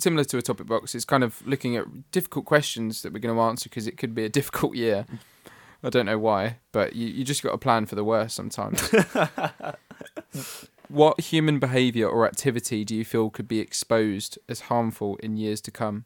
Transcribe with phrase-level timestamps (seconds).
[0.00, 0.94] similar to a topic box.
[0.94, 4.14] It's kind of looking at difficult questions that we're going to answer because it could
[4.14, 5.06] be a difficult year.
[5.82, 8.80] I don't know why, but you, you just got to plan for the worst sometimes.
[10.88, 15.60] what human behaviour or activity do you feel could be exposed as harmful in years
[15.62, 16.04] to come?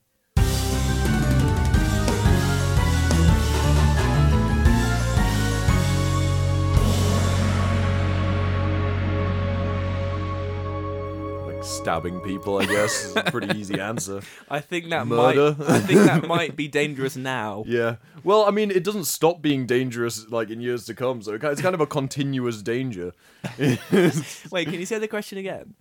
[11.85, 14.23] Stabbing people, I guess, is a pretty easy answer.
[14.49, 15.55] I think that Murder.
[15.59, 15.69] might.
[15.69, 17.63] I think that might be dangerous now.
[17.67, 17.97] Yeah.
[18.23, 21.61] Well, I mean, it doesn't stop being dangerous like in years to come, so it's
[21.61, 23.13] kind of a continuous danger.
[23.59, 25.75] Wait, can you say the question again?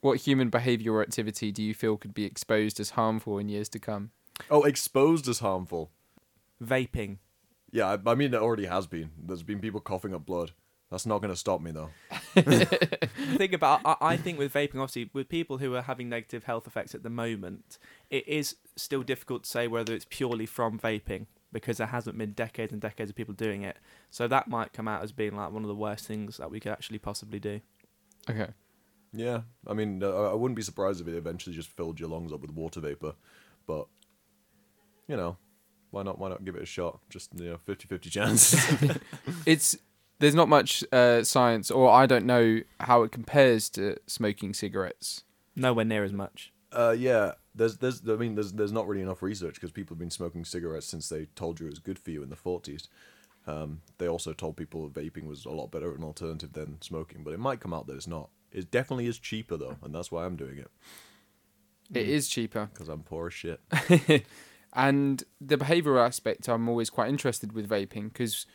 [0.00, 3.68] What human behaviour or activity do you feel could be exposed as harmful in years
[3.68, 4.10] to come?
[4.50, 5.92] Oh, exposed as harmful.
[6.60, 7.18] Vaping.
[7.70, 9.10] Yeah, I, I mean, it already has been.
[9.16, 10.50] There's been people coughing up blood.
[10.90, 11.90] That's not going to stop me, though.
[13.36, 16.66] think about I, I think with vaping obviously with people who are having negative health
[16.66, 17.78] effects at the moment
[18.10, 22.32] it is still difficult to say whether it's purely from vaping because there hasn't been
[22.32, 23.78] decades and decades of people doing it
[24.10, 26.60] so that might come out as being like one of the worst things that we
[26.60, 27.58] could actually possibly do
[28.28, 28.48] Okay.
[29.12, 32.32] Yeah, I mean, uh, I wouldn't be surprised if it eventually just filled your lungs
[32.32, 33.14] up with water vapor,
[33.66, 33.86] but
[35.08, 35.36] you know,
[35.90, 36.18] why not?
[36.18, 36.98] Why not give it a shot?
[37.08, 38.56] Just you know, 50-50 chance.
[39.46, 39.76] It's
[40.18, 45.24] there's not much uh, science, or I don't know how it compares to smoking cigarettes.
[45.54, 49.22] nowhere near as much uh, yeah, there's, there's, I mean, there's, there's not really enough
[49.22, 52.10] research because people have been smoking cigarettes since they told you it was good for
[52.10, 52.88] you in the 40s.
[53.46, 57.32] Um, they also told people vaping was a lot better an alternative than smoking, but
[57.32, 58.28] it might come out that it's not.
[58.52, 60.70] It definitely is cheaper though, and that's why I'm doing it
[61.94, 62.68] It is cheaper.
[62.72, 63.60] because I'm poor as shit.
[64.72, 68.46] and the behavioural aspect, I'm always quite interested with vaping because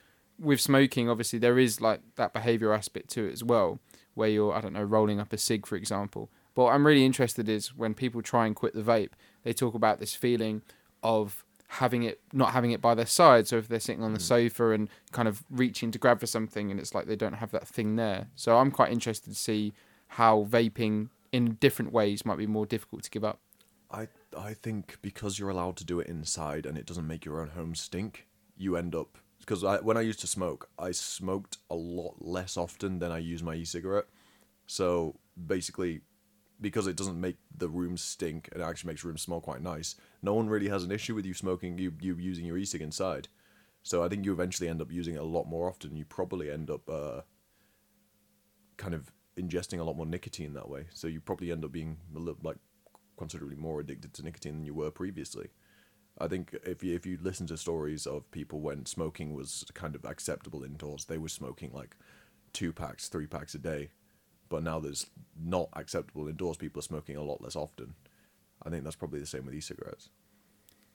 [0.41, 3.79] with smoking, obviously there is like that behavioural aspect to it as well,
[4.15, 6.29] where you're I don't know rolling up a cig, for example.
[6.53, 9.11] But what I'm really interested is when people try and quit the vape,
[9.43, 10.63] they talk about this feeling
[11.01, 13.47] of having it not having it by their side.
[13.47, 14.23] So if they're sitting on the mm.
[14.23, 17.51] sofa and kind of reaching to grab for something, and it's like they don't have
[17.51, 18.27] that thing there.
[18.35, 19.73] So I'm quite interested to see
[20.07, 23.39] how vaping in different ways might be more difficult to give up.
[23.89, 27.41] I I think because you're allowed to do it inside and it doesn't make your
[27.41, 28.27] own home stink,
[28.57, 32.99] you end up because when I used to smoke, I smoked a lot less often
[32.99, 34.05] than I use my e-cigarette.
[34.67, 36.01] So basically,
[36.59, 40.33] because it doesn't make the room stink it actually makes rooms smell quite nice, no
[40.33, 43.27] one really has an issue with you smoking you you using your e-cig inside.
[43.83, 45.95] So I think you eventually end up using it a lot more often.
[45.95, 47.21] You probably end up uh,
[48.77, 50.85] kind of ingesting a lot more nicotine that way.
[50.93, 52.57] So you probably end up being a little like
[53.17, 55.49] considerably more addicted to nicotine than you were previously.
[56.21, 59.95] I think if you if you listen to stories of people when smoking was kind
[59.95, 61.95] of acceptable indoors, they were smoking like
[62.53, 63.89] two packs, three packs a day.
[64.49, 65.07] But now there's
[65.41, 67.95] not acceptable indoors, people are smoking a lot less often.
[68.63, 70.09] I think that's probably the same with e-cigarettes.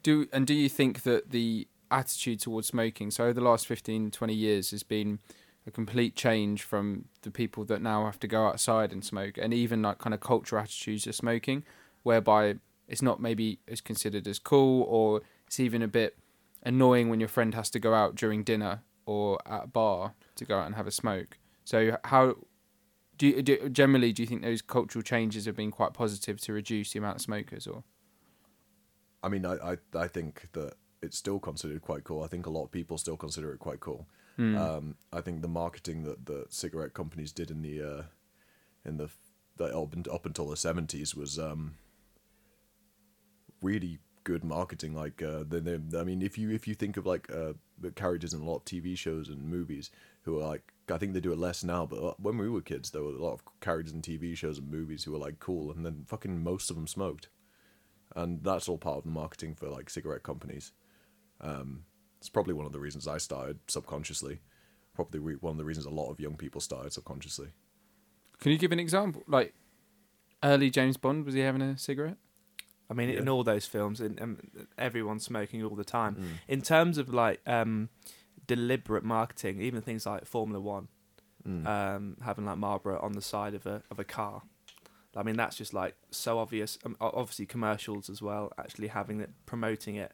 [0.02, 4.10] Do and do you think that the attitude towards smoking, so over the last 15,
[4.10, 5.18] 20 years, has been
[5.66, 9.52] a complete change from the people that now have to go outside and smoke, and
[9.52, 11.64] even like kind of cultural attitudes to smoking,
[12.02, 12.56] whereby
[12.88, 16.18] it's not maybe as considered as cool, or it's even a bit
[16.62, 20.44] annoying when your friend has to go out during dinner or at a bar to
[20.44, 21.38] go out and have a smoke.
[21.64, 22.36] So how
[23.18, 26.52] do you do, generally do you think those cultural changes have been quite positive to
[26.52, 27.84] reduce the amount of smokers, or
[29.22, 32.22] I mean, I, I, I think that it's still considered quite cool.
[32.22, 34.06] I think a lot of people still consider it quite cool.
[34.58, 38.02] Um, I think the marketing that the cigarette companies did in the uh,
[38.84, 39.08] in the
[39.56, 41.76] the up, up until the seventies was um,
[43.62, 44.94] really good marketing.
[44.94, 47.92] Like, uh, they, they, I mean, if you if you think of like uh, the
[47.92, 49.90] characters in a lot of TV shows and movies
[50.22, 52.60] who are like, I think they do it less now, but uh, when we were
[52.60, 55.38] kids, there were a lot of characters in TV shows and movies who were like
[55.38, 57.28] cool, and then fucking most of them smoked,
[58.14, 60.72] and that's all part of the marketing for like cigarette companies.
[61.40, 61.84] Um,
[62.18, 64.40] it's probably one of the reasons I started subconsciously.
[64.94, 67.48] Probably re- one of the reasons a lot of young people started subconsciously.
[68.40, 69.22] Can you give an example?
[69.28, 69.54] Like
[70.42, 72.16] early James Bond, was he having a cigarette?
[72.90, 73.18] I mean, Yeah.
[73.20, 74.38] in all those films, and um,
[74.78, 76.38] everyone's smoking all the time.
[76.48, 77.88] In terms of like um,
[78.46, 80.88] deliberate marketing, even things like Formula One,
[81.46, 81.64] Mm.
[81.66, 84.42] um, having like Marlboro on the side of a of a car.
[85.14, 86.78] I mean, that's just like so obvious.
[86.84, 90.12] Um, obviously, commercials as well, actually having it, promoting it.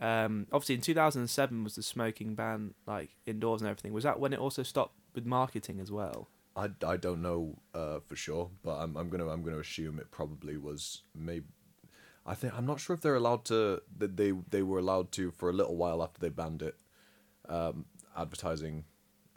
[0.00, 3.92] Um, obviously, in 2007 was the smoking ban like indoors and everything.
[3.92, 6.28] Was that when it also stopped with marketing as well?
[6.56, 10.10] I, I don't know uh, for sure, but I'm I'm gonna I'm gonna assume it
[10.10, 11.46] probably was maybe.
[12.24, 15.30] I think I'm not sure if they're allowed to that they they were allowed to
[15.32, 16.76] for a little while after they banned it,
[17.48, 17.84] um,
[18.16, 18.84] advertising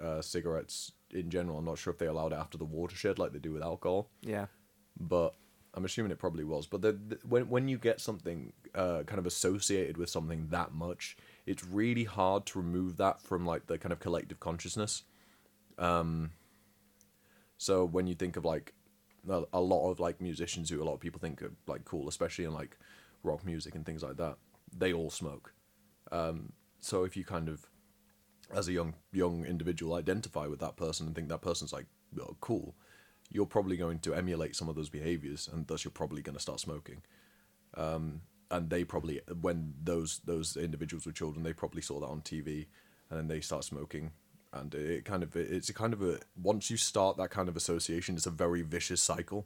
[0.01, 1.57] uh, cigarettes in general.
[1.57, 4.09] I'm not sure if they allowed it after the watershed like they do with alcohol,
[4.21, 4.45] Yeah.
[4.99, 5.33] but
[5.73, 6.67] I'm assuming it probably was.
[6.67, 10.71] But the, the, when when you get something uh, kind of associated with something that
[10.73, 11.17] much,
[11.47, 15.03] it's really hard to remove that from like the kind of collective consciousness.
[15.79, 16.31] Um,
[17.57, 18.73] so when you think of like
[19.30, 22.45] a, lot of like musicians who a lot of people think are like cool, especially
[22.45, 22.77] in like
[23.24, 24.38] rock music and things like that,
[24.75, 25.54] they all smoke.
[26.12, 27.66] Um, so if you kind of,
[28.54, 31.88] as a young young individual, identify with that person and think that person's like
[32.19, 32.75] oh, cool,
[33.31, 36.42] you're probably going to emulate some of those behaviors, and thus you're probably going to
[36.42, 37.01] start smoking.
[37.75, 38.21] Um,
[38.51, 42.68] and they probably, when those those individuals were children, they probably saw that on TV,
[43.10, 44.12] and then they start smoking,
[44.56, 47.56] and it kind of it's a kind of a once you start that kind of
[47.56, 49.46] association, it's a very vicious cycle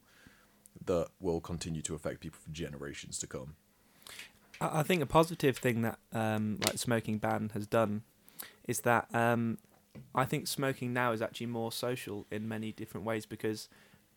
[0.85, 3.55] that will continue to affect people for generations to come.
[4.61, 8.03] I think a positive thing that um, like smoking ban has done
[8.67, 9.57] is that um,
[10.13, 13.69] I think smoking now is actually more social in many different ways because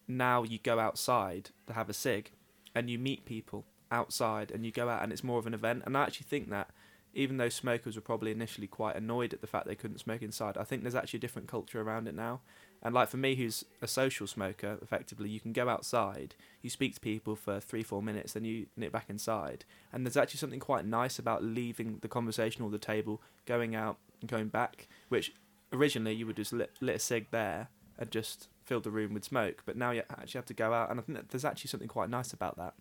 [0.09, 2.33] now you go outside to have a cig
[2.75, 5.85] and you meet people outside and you go out and it's more of an event
[5.87, 6.71] and I actually think that
[7.14, 10.56] even though smokers were probably initially quite annoyed at the fact they couldn't smoke inside
[10.56, 12.41] I think there's actually a different culture around it now.
[12.82, 16.94] And like for me who's a social smoker effectively you can go outside you speak
[16.94, 19.64] to people for three four minutes then you nip back inside.
[19.93, 23.99] And there's actually something quite nice about leaving the conversation or the table going out
[24.20, 25.35] and going back which
[25.73, 27.69] originally you would just lit, lit a cig there
[27.99, 30.91] and just fill the room with smoke but now you actually have to go out
[30.91, 32.75] and i think that there's actually something quite nice about that.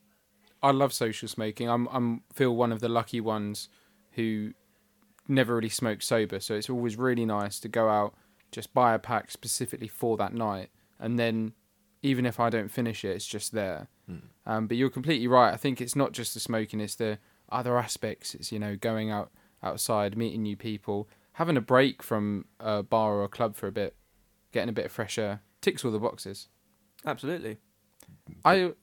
[0.64, 1.70] I love social smoking.
[1.70, 3.68] I'm I'm feel one of the lucky ones
[4.12, 4.54] who
[5.28, 8.14] never really smoke sober, so it's always really nice to go out,
[8.52, 10.70] just buy a pack specifically for that night,
[11.00, 11.54] and then
[12.02, 13.88] even if I don't finish it, it's just there.
[14.46, 15.54] Um, but you're completely right.
[15.54, 17.20] I think it's not just the smoking; it's the
[17.50, 18.36] other aspects.
[18.36, 19.32] It's you know going out
[19.64, 23.72] outside, meeting new people, having a break from a bar or a club for a
[23.72, 23.96] bit,
[24.52, 25.42] getting a bit of fresh air.
[25.62, 26.48] Ticks all the boxes.
[27.06, 27.58] absolutely
[28.44, 28.74] I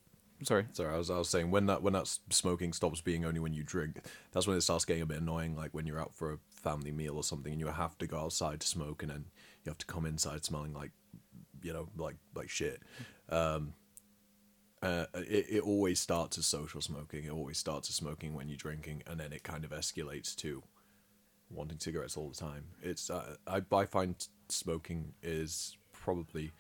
[0.43, 0.67] sorry.
[0.73, 3.53] Sorry, I was, I was saying when that when that smoking stops being only when
[3.53, 4.01] you drink,
[4.33, 5.57] that's when it starts getting a bit annoying.
[5.57, 8.19] Like when you're out for a family meal or something, and you have to go
[8.19, 9.25] outside to smoke, and then
[9.65, 10.93] you have to come inside smelling like,
[11.63, 12.83] you know, like like shit.
[13.29, 13.75] Um,
[14.83, 17.25] uh, it it always starts as social smoking.
[17.25, 20.63] It always starts as smoking when you're drinking, and then it kind of escalates to
[21.51, 22.65] wanting cigarettes all the time.
[22.83, 24.15] It's uh, I I find
[24.49, 26.53] smoking is probably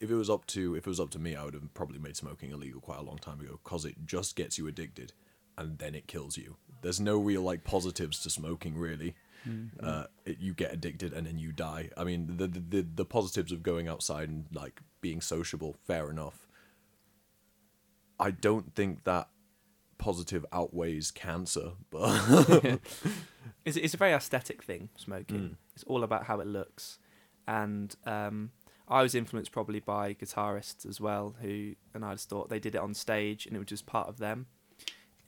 [0.00, 1.98] if it was up to if it was up to me, I would have probably
[1.98, 5.12] made smoking illegal quite a long time ago because it just gets you addicted,
[5.56, 6.56] and then it kills you.
[6.82, 9.14] There's no real like positives to smoking really.
[9.80, 11.90] Uh, it, you get addicted and then you die.
[11.96, 16.10] I mean, the, the the the positives of going outside and like being sociable, fair
[16.10, 16.48] enough.
[18.18, 19.28] I don't think that
[19.98, 22.80] positive outweighs cancer, but
[23.64, 25.56] it's, it's a very aesthetic thing smoking Mm.
[25.74, 26.98] it's all about how it looks
[27.46, 28.50] and um,
[28.88, 32.74] i was influenced probably by guitarists as well who and i just thought they did
[32.74, 34.46] it on stage and it was just part of them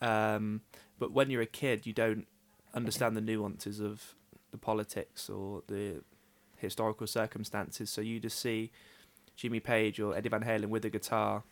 [0.01, 0.61] um,
[1.01, 2.27] but when you're a kid you don't
[2.73, 4.15] understand the nuances of
[4.53, 6.03] the politics or the
[6.57, 8.71] historical circumstances so you just see
[9.35, 11.43] jimmy page or eddie van halen with a guitar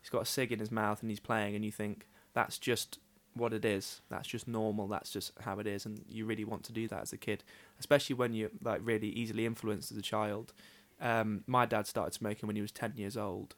[0.00, 2.98] he's got a cig in his mouth and he's playing and you think that's just
[3.34, 4.02] what it is.
[4.08, 4.88] That's just normal.
[4.88, 7.44] That's just how it is, and you really want to do that as a kid,
[7.78, 10.52] especially when you're like really easily influenced as a child.
[11.00, 13.54] Um, my dad started smoking when he was ten years old.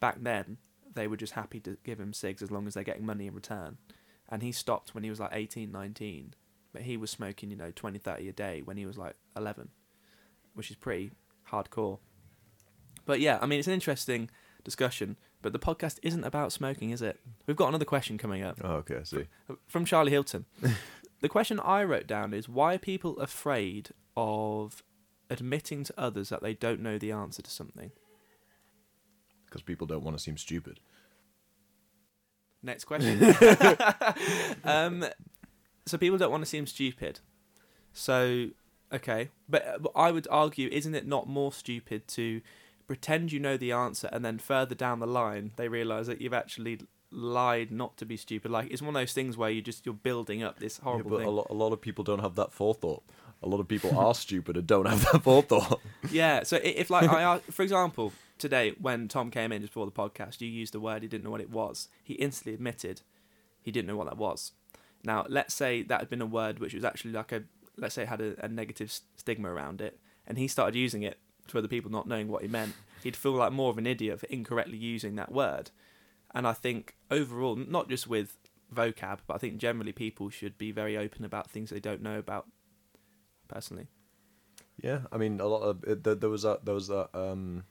[0.00, 0.58] Back then,
[0.94, 3.34] they were just happy to give him cigs as long as they're getting money in
[3.34, 3.78] return,
[4.28, 6.34] and he stopped when he was like 18, 19.
[6.72, 9.68] But he was smoking, you know, 20, 30 a day when he was like 11,
[10.54, 11.12] which is pretty
[11.50, 11.98] hardcore.
[13.04, 14.30] But yeah, I mean, it's an interesting
[14.64, 15.16] discussion.
[15.42, 17.20] But the podcast isn't about smoking, is it?
[17.46, 19.26] We've got another question coming up oh, okay, I see.
[19.66, 20.46] from Charlie Hilton.
[21.20, 24.82] the question I wrote down is why are people afraid of
[25.32, 27.90] admitting to others that they don't know the answer to something?
[29.46, 30.80] Because people don't want to seem stupid.
[32.62, 33.22] Next question.
[34.64, 35.04] um,
[35.86, 37.20] so people don't want to seem stupid.
[37.92, 38.48] So
[38.92, 42.40] okay, but, but I would argue, isn't it not more stupid to
[42.86, 46.34] pretend you know the answer and then further down the line they realise that you've
[46.34, 48.50] actually lied not to be stupid?
[48.50, 51.10] Like it's one of those things where you just you're building up this Yeah, horrible
[51.10, 51.26] but thing.
[51.26, 53.02] a lot, a lot of people don't have that forethought.
[53.42, 55.80] A lot of people are stupid and don't have that forethought.
[56.10, 56.42] Yeah.
[56.44, 60.40] So if like I, for example, today when Tom came in just before the podcast,
[60.40, 61.88] you used a word he didn't know what it was.
[62.02, 63.02] He instantly admitted
[63.62, 64.52] he didn't know what that was.
[65.04, 67.42] Now, let's say that had been a word which was actually like a,
[67.76, 71.18] let's say it had a, a negative stigma around it, and he started using it
[71.48, 72.74] to other people not knowing what he meant.
[73.02, 75.70] He'd feel like more of an idiot for incorrectly using that word.
[76.34, 78.36] And I think overall, not just with
[78.72, 82.18] vocab, but I think generally people should be very open about things they don't know
[82.18, 82.46] about.
[83.52, 83.86] Personally,
[84.82, 87.64] Yeah, I mean, a lot of it, there, there was that there was that um,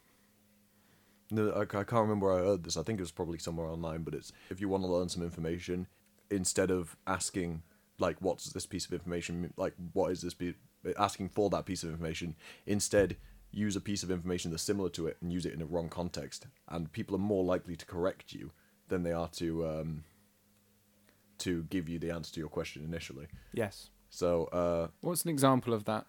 [1.31, 2.77] No, I, I can't remember where I heard this.
[2.77, 4.03] I think it was probably somewhere online.
[4.03, 5.87] But it's if you want to learn some information,
[6.29, 7.63] instead of asking
[7.97, 10.55] like, "What's this piece of information?" Like, "What is this?" Be-?
[10.97, 12.35] Asking for that piece of information,
[12.67, 13.17] instead
[13.51, 15.89] use a piece of information that's similar to it and use it in a wrong
[15.89, 18.51] context, and people are more likely to correct you
[18.87, 20.03] than they are to um,
[21.39, 23.27] to give you the answer to your question initially.
[23.53, 23.89] Yes.
[24.11, 26.05] So, uh, What's an example of that?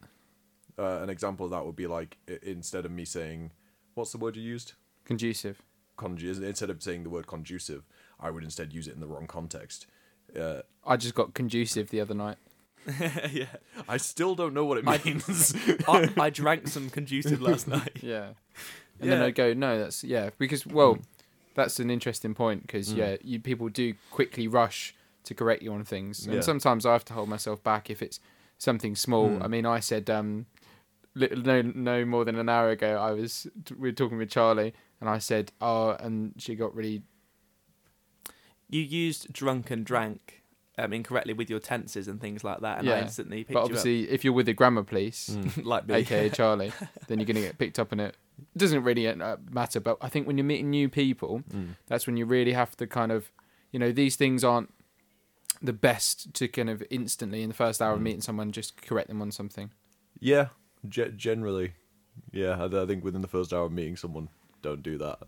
[0.78, 3.52] uh, an example of that would be like i- instead of me saying,
[3.94, 4.72] "What's the word you used?"
[5.04, 5.62] Conducive.
[5.98, 7.84] Condu- instead of saying the word conducive,
[8.18, 9.86] I would instead use it in the wrong context.
[10.38, 12.38] Uh, I just got conducive the other night.
[13.30, 13.46] yeah.
[13.88, 15.54] I still don't know what it I- means.
[15.88, 17.98] I, I drank some conducive last night.
[18.02, 18.32] Yeah.
[19.00, 19.26] And then Yeah.
[19.26, 20.98] I go, no, that's yeah, because well,
[21.54, 22.96] that's an interesting point because Mm.
[22.96, 26.40] yeah, you people do quickly rush to correct you on things, and Yeah.
[26.40, 28.18] sometimes I have to hold myself back if it's
[28.58, 29.28] something small.
[29.30, 29.44] Mm.
[29.44, 30.46] I mean, I said um,
[31.14, 34.72] li- no, no more than an hour ago, I was we were talking with Charlie,
[35.00, 37.02] and I said, oh, and she got really
[38.68, 40.42] You used drunk and drank
[40.78, 43.64] um, incorrectly with your tenses and things like that, and I instantly picked But you
[43.64, 45.64] obviously, if you're with the grammar police, Mm.
[45.72, 45.94] like me.
[45.96, 46.72] aka Charlie,
[47.08, 48.16] then you're going to get picked up on it.
[48.54, 51.76] It doesn't really uh, matter, but I think when you're meeting new people, Mm.
[51.86, 53.30] that's when you really have to kind of,
[53.70, 54.72] you know, these things aren't
[55.60, 58.04] the best to kind of instantly in the first hour of Mm.
[58.04, 59.70] meeting someone just correct them on something.
[60.20, 60.48] Yeah,
[60.88, 61.74] ge- generally,
[62.32, 62.56] yeah.
[62.62, 64.28] I, I think within the first hour of meeting someone,
[64.62, 65.18] don't do that.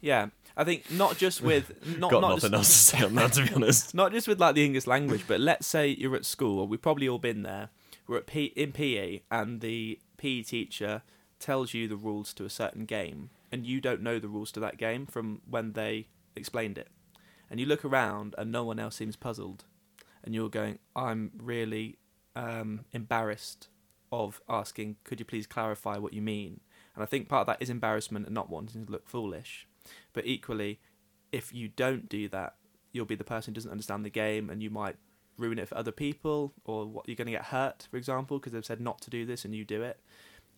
[0.00, 3.14] Yeah, I think not just with not Got not nothing just, else to say on
[3.14, 3.94] that, to be honest.
[3.94, 6.66] not just with like the English language, but let's say you're at school.
[6.68, 7.70] We've probably all been there.
[8.06, 11.02] We're at P- in PE, and the PE teacher
[11.40, 14.60] tells you the rules to a certain game, and you don't know the rules to
[14.60, 16.88] that game from when they explained it.
[17.54, 19.62] And you look around, and no one else seems puzzled,
[20.24, 21.98] and you're going, "I'm really
[22.34, 23.68] um, embarrassed
[24.10, 24.96] of asking.
[25.04, 26.62] Could you please clarify what you mean?"
[26.96, 29.68] And I think part of that is embarrassment and not wanting to look foolish.
[30.12, 30.80] But equally,
[31.30, 32.56] if you don't do that,
[32.90, 34.96] you'll be the person who doesn't understand the game and you might
[35.38, 38.52] ruin it for other people or what you're going to get hurt, for example, because
[38.52, 40.00] they've said not to do this and you do it.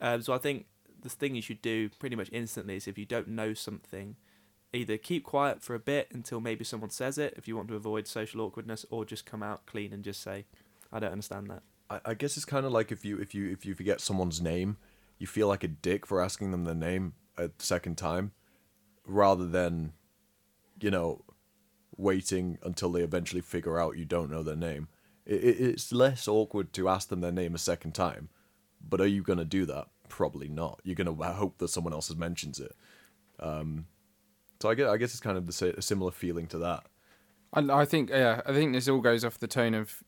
[0.01, 0.65] Um, so I think
[1.03, 4.17] the thing you should do pretty much instantly is if you don't know something,
[4.77, 7.75] either keep quiet for a bit until maybe someone says it if you want to
[7.75, 10.45] avoid social awkwardness, or just come out clean and just say,
[10.93, 11.63] I don't understand that.
[11.91, 14.41] I, I guess it's kind of like if you if you if you forget someone's
[14.41, 14.77] name,
[15.19, 18.33] you feel like a dick for asking them their name a second time,
[19.07, 19.93] rather than,
[20.81, 21.25] you know,
[21.97, 24.89] waiting until they eventually figure out you don't know their name.
[25.25, 28.29] It, it, it's less awkward to ask them their name a second time,
[28.87, 29.89] but are you gonna do that?
[30.09, 30.81] Probably not.
[30.85, 32.75] You're gonna hope that someone else has mentions it.
[33.41, 33.87] Um,
[34.61, 36.85] so I guess I guess it's kind of the a similar feeling to that.
[37.53, 40.03] I, I think yeah, I think this all goes off the tone of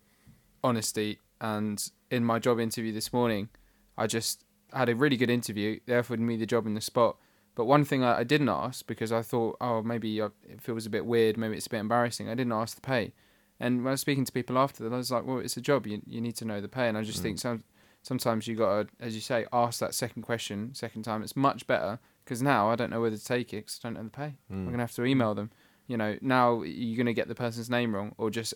[0.63, 1.21] honesty.
[1.41, 3.49] And in my job interview this morning,
[3.97, 5.79] I just had a really good interview.
[5.87, 7.17] They offered me the job in the spot.
[7.55, 10.87] But one thing I, I didn't ask because I thought, oh, maybe uh, it feels
[10.87, 12.29] a bit weird, maybe it's a bit embarrassing.
[12.29, 13.13] I didn't ask the pay.
[13.61, 15.61] And when I was speaking to people after that, I was like, well, it's a
[15.61, 15.87] job.
[15.87, 16.89] You you need to know the pay.
[16.89, 17.65] And I just think some
[18.03, 21.23] sometimes you got to, as you say, ask that second question, second time.
[21.23, 23.95] It's much better because now I don't know whether to take it because I don't
[23.95, 24.35] know the pay.
[24.51, 25.51] I'm gonna have to email them.
[25.87, 28.53] You know, now you're gonna get the person's name wrong or just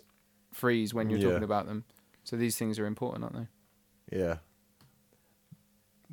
[0.53, 1.29] freeze when you're Yeah.
[1.31, 1.85] talking about them.
[2.23, 3.37] So these things are important, aren't
[4.11, 4.19] they?
[4.19, 4.37] Yeah.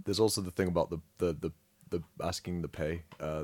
[0.06, 1.52] There's also the thing about the the the,
[1.90, 3.04] the asking the pay.
[3.20, 3.44] Uh,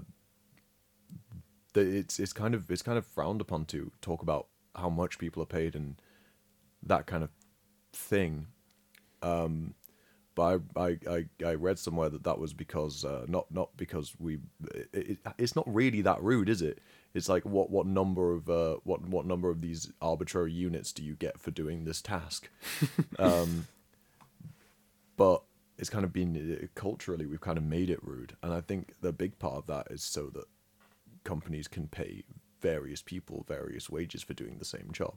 [1.74, 5.20] that it's it's kind of it's kind of frowned upon to talk about how much
[5.20, 6.02] people are paid and
[6.84, 7.30] that kind of
[7.92, 8.48] thing.
[9.22, 9.74] Um,
[10.36, 14.40] but I, I, I, read somewhere that that was because uh, not not because we
[14.74, 16.80] it, it, it's not really that rude, is it?
[17.14, 21.04] It's like what what number of uh, what what number of these arbitrary units do
[21.04, 22.50] you get for doing this task?
[23.20, 23.68] um,
[25.16, 25.42] but
[25.78, 28.96] it's kind of been uh, culturally we've kind of made it rude, and I think
[29.02, 30.46] the big part of that is so that
[31.24, 32.24] companies can pay
[32.62, 35.16] various people various wages for doing the same job.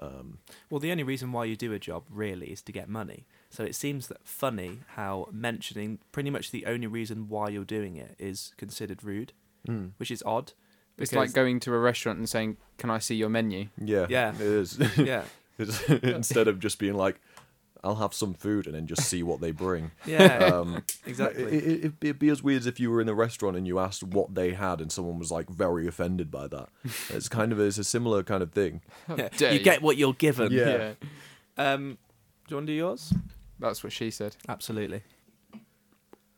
[0.00, 0.38] Um,
[0.70, 3.26] Well, the only reason why you do a job really is to get money.
[3.50, 7.96] So it seems that funny how mentioning pretty much the only reason why you're doing
[7.96, 9.32] it is considered rude,
[9.98, 10.52] which is odd.
[10.98, 14.34] It's like going to a restaurant and saying, "Can I see your menu?" yeah, Yeah.
[14.34, 14.78] it is.
[14.96, 15.24] yeah,
[15.58, 17.20] It's- Instead of just being like,
[17.84, 19.90] "I'll have some food" and then just see what they bring.
[20.06, 21.44] yeah, Um, exactly.
[21.44, 23.56] It, it, it'd, be, it'd be as weird as if you were in a restaurant
[23.56, 26.68] and you asked what they had and someone was like very offended by that.
[27.10, 28.80] It's kind of it's a similar kind of thing.
[29.16, 29.58] Yeah, you you.
[29.60, 30.52] get what you're given.
[30.52, 30.92] Yeah.
[31.58, 31.98] Um,
[32.48, 33.12] do you want to do yours?
[33.58, 34.36] that's what she said.
[34.48, 35.02] Absolutely.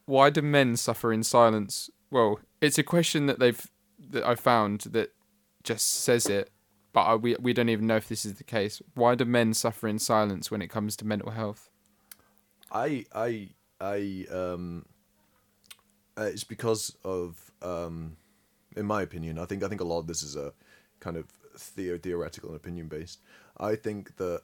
[0.06, 1.88] Why do men suffer in silence?
[2.10, 3.66] Well, it's a question that they've
[4.10, 5.12] that I found that
[5.62, 6.50] just says it,
[6.94, 8.80] but we we don't even know if this is the case.
[8.94, 11.68] Why do men suffer in silence when it comes to mental health?
[12.72, 14.86] I I I um
[16.16, 18.16] uh, it's because of, um,
[18.76, 20.52] in my opinion, I think I think a lot of this is a
[21.00, 23.20] kind of theo- theoretical and opinion based.
[23.58, 24.42] I think that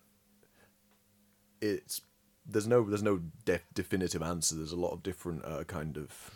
[1.61, 2.01] it's
[2.47, 4.57] there's no there's no def- definitive answer.
[4.57, 6.33] There's a lot of different uh, kind of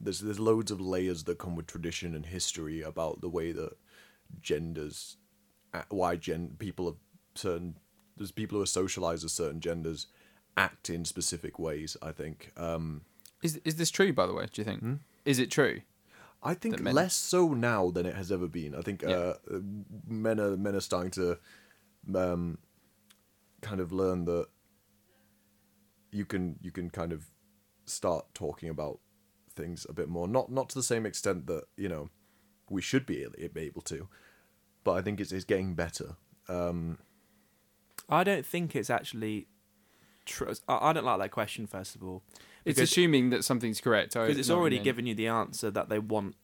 [0.00, 3.76] there's there's loads of layers that come with tradition and history about the way that
[4.40, 5.16] genders,
[5.88, 6.96] why gen people of
[7.34, 7.76] certain
[8.16, 10.06] there's people who are socialized as certain genders
[10.56, 11.96] act in specific ways.
[12.02, 12.52] I think.
[12.56, 13.02] Um,
[13.42, 14.46] Is is this true, by the way?
[14.52, 14.80] Do you think?
[14.80, 14.94] Hmm?
[15.24, 15.82] Is it true?
[16.42, 18.74] I think men- less so now than it has ever been.
[18.74, 19.34] I think Yeah.
[19.50, 19.60] uh,
[20.06, 21.38] men are men are starting to
[22.14, 22.58] um,
[23.62, 24.46] kind of learn that
[26.12, 27.26] you can you can kind of
[27.84, 29.00] start talking about
[29.54, 30.28] things a bit more.
[30.28, 32.10] Not not to the same extent that you know
[32.70, 33.24] we should be
[33.56, 34.08] able to,
[34.86, 36.14] but I think it's it's getting better.
[36.48, 36.98] Um,
[38.08, 39.48] I don't think it's actually
[40.24, 40.52] true.
[40.68, 41.66] I I don't like that question.
[41.66, 42.22] First of all,
[42.64, 44.14] It's assuming that something's correct.
[44.14, 44.84] Because it's know what you already mean.
[44.84, 46.36] given you the answer that they want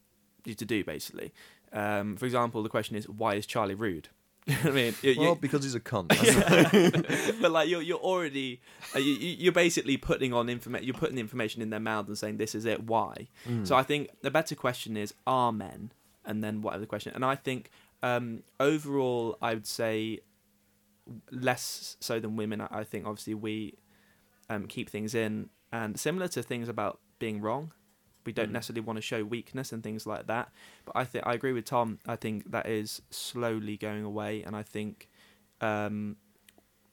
[0.45, 0.83] you to do.
[0.85, 1.33] Basically,
[1.73, 4.09] um, for example, the question is why is Charlie rude?
[4.65, 6.09] I mean, you, well, you, because he's a cunt.
[7.41, 8.61] but like you're you're already
[8.97, 10.85] uh, you, you- you're basically putting on information.
[10.85, 12.83] You're putting the information in their mouth and saying this is it.
[12.83, 13.29] Why?
[13.49, 13.65] Mm.
[13.69, 15.93] So I think the better question is are men,
[16.25, 17.13] and then whatever the question.
[17.15, 17.71] And I think
[18.03, 20.21] um, overall, I would say
[21.31, 22.61] less so than women.
[22.61, 23.79] I, I think obviously we
[24.49, 27.73] um, keep things in, and similar to things about being wrong,
[28.25, 28.53] we don't Mm.
[28.53, 30.51] necessarily want to show weakness and things like that.
[30.85, 31.99] But I think I agree with Tom.
[32.07, 35.09] I think that is slowly going away, and I think
[35.61, 36.17] um,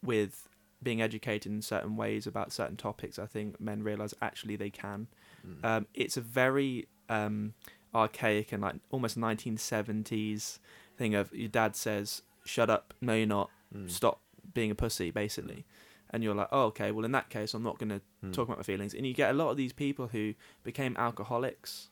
[0.03, 0.47] with
[0.81, 5.07] being educated in certain ways about certain topics, I think men realize actually they can.
[5.45, 5.65] Mm.
[5.65, 7.53] Um, it's a very um,
[7.93, 10.59] archaic and like almost 1970s
[10.99, 13.49] thing of your dad says, "Shut up, no, you're not.
[13.75, 13.89] Mm.
[13.89, 14.21] Stop
[14.53, 15.65] being a pussy," basically.
[16.11, 16.91] And you're like, oh, okay.
[16.91, 18.33] Well, in that case, I'm not going to Mm.
[18.33, 18.95] talk about my feelings.
[18.95, 21.89] And you get a lot of these people who became alcoholics.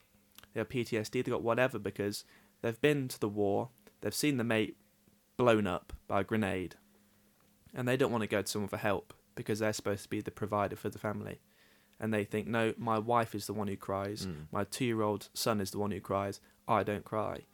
[0.54, 1.22] They have PTSD.
[1.24, 2.26] They got whatever because
[2.62, 3.70] they've been to the war.
[4.02, 4.76] They've seen the mate
[5.38, 6.76] blown up by a grenade,
[7.76, 10.20] and they don't want to go to someone for help because they're supposed to be
[10.22, 11.40] the provider for the family.
[12.00, 14.26] And they think, no, my wife is the one who cries.
[14.26, 14.48] Mm.
[14.52, 16.40] My two-year-old son is the one who cries.
[16.68, 17.46] I don't cry.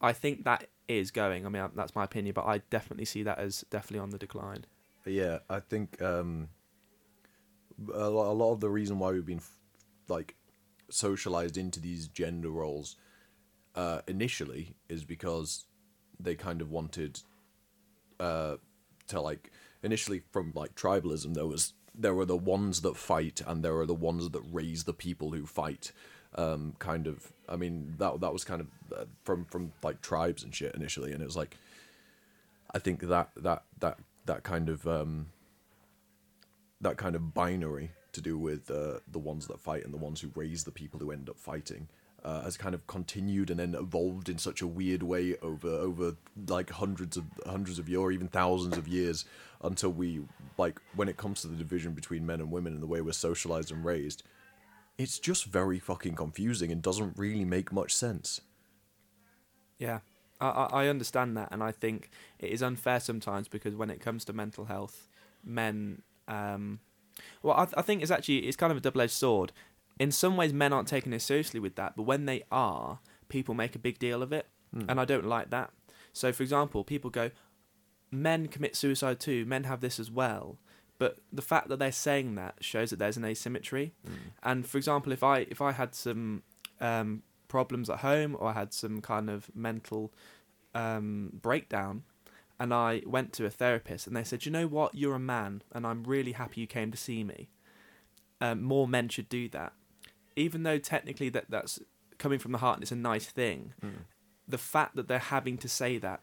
[0.00, 1.46] I think that is going.
[1.46, 4.64] I mean, that's my opinion, but I definitely see that as definitely on the decline.
[5.06, 6.48] Yeah, I think um,
[7.92, 9.42] a lot, of the reason why we've been
[10.08, 10.34] like
[10.90, 12.96] socialized into these gender roles
[13.74, 15.66] uh, initially is because
[16.20, 17.20] they kind of wanted
[18.20, 18.56] uh,
[19.08, 19.50] to like
[19.82, 23.86] initially from like tribalism there was there were the ones that fight and there are
[23.86, 25.92] the ones that raise the people who fight
[26.36, 28.66] um kind of i mean that that was kind of
[28.96, 31.56] uh, from from like tribes and shit initially and it was like
[32.74, 35.26] i think that that that that kind of um
[36.80, 40.20] that kind of binary to do with uh, the ones that fight and the ones
[40.20, 41.88] who raise the people who end up fighting
[42.24, 46.16] uh, has kind of continued and then evolved in such a weird way over over
[46.48, 49.26] like hundreds of hundreds of years or even thousands of years
[49.62, 50.22] until we
[50.56, 53.12] like when it comes to the division between men and women and the way we're
[53.12, 54.22] socialized and raised
[54.96, 58.40] it's just very fucking confusing and doesn't really make much sense
[59.78, 60.00] Yeah,
[60.40, 64.24] I, I understand that, and I think it is unfair sometimes because when it comes
[64.26, 65.08] to mental health,
[65.44, 66.80] men, um,
[67.42, 69.52] well, I, I think it's actually it's kind of a double edged sword.
[69.98, 73.54] In some ways, men aren't taking it seriously with that, but when they are, people
[73.54, 74.86] make a big deal of it, Hmm.
[74.88, 75.70] and I don't like that.
[76.12, 77.30] So, for example, people go,
[78.10, 79.44] "Men commit suicide too.
[79.44, 80.58] Men have this as well."
[81.04, 83.92] But the fact that they're saying that shows that there's an asymmetry.
[84.42, 86.42] And for example, if I if I had some
[86.80, 90.14] um, problems at home or I had some kind of mental
[90.74, 92.04] um, breakdown,
[92.58, 94.94] and I went to a therapist and they said, "You know what?
[94.94, 97.50] You're a man, and I'm really happy you came to see me."
[98.40, 99.74] Um, more men should do that,
[100.36, 101.80] even though technically that that's
[102.16, 103.74] coming from the heart and it's a nice thing.
[104.48, 106.20] The fact that they're having to say that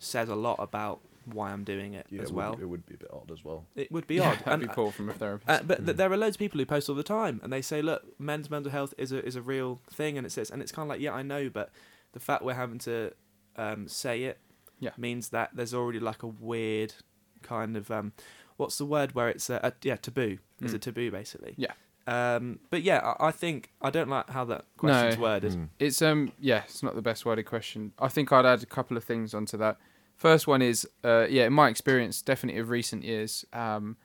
[0.00, 2.58] says a lot about why I'm doing it Yeah, as it would- well.
[2.60, 4.38] it would be a bit odd as well It would be Yeah, odd.
[4.44, 5.48] that'd And- be poor from a therapist.
[5.50, 5.96] uh, but th- Mm.
[5.96, 8.50] there are loads of people who post all the time, and they say, "Look, men's
[8.50, 10.90] mental health is a is a real thing," and it says, and it's kind of
[10.90, 11.70] like, yeah, I know, but
[12.12, 13.12] the fact we're having to
[13.56, 14.38] um, say it
[14.80, 14.90] Yeah.
[14.96, 16.94] means that there's already like a weird
[17.42, 18.12] kind of um,
[18.56, 20.38] what's the word where it's a, a yeah taboo.
[20.60, 20.82] It's a Mm.
[20.82, 21.54] taboo basically.
[21.56, 21.72] Yeah.
[22.06, 25.22] Um, but yeah, I, I think I don't like how that question's No.
[25.22, 25.52] worded.
[25.52, 25.68] Mm.
[25.78, 27.92] It's um yeah, it's not the best worded question.
[27.98, 29.78] I think I'd add a couple of things onto that.
[30.16, 33.96] First one is uh yeah, in my experience, definitely of recent years, um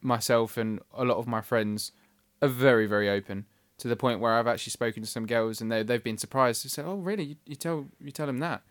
[0.00, 1.92] myself and a lot of my friends
[2.40, 3.46] are very very open
[3.78, 6.62] to the point where I've actually spoken to some girls and they they've been surprised
[6.62, 7.24] to say, "Oh, really?
[7.24, 8.62] You, you tell you tell them that?"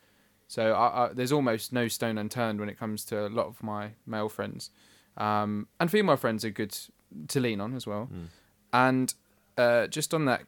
[0.48, 3.64] So I, I, there's almost no stone unturned when it comes to a lot of
[3.64, 4.70] my male friends,
[5.18, 6.78] um, and female friends are good
[7.30, 8.10] to lean on as well.
[8.14, 8.28] Mm.
[8.74, 9.14] And
[9.58, 10.44] uh, just on that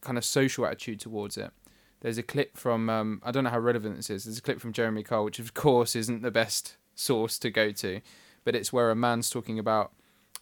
[0.00, 1.50] kind of social attitude towards it.
[2.06, 4.22] There's a clip from um, I don't know how relevant this is.
[4.26, 7.72] There's a clip from Jeremy Kyle, which of course isn't the best source to go
[7.72, 8.00] to,
[8.44, 9.90] but it's where a man's talking about